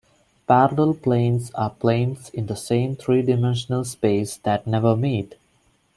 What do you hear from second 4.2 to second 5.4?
that never meet.